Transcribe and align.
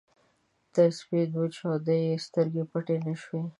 تر 0.73 0.89
سپېده 0.99 1.43
چاوده 1.55 1.95
يې 2.05 2.13
سترګې 2.25 2.63
پټې 2.71 2.95
نه 3.05 3.13
شوې. 3.21 3.41